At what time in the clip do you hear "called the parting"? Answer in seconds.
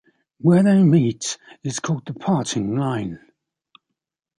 1.79-2.75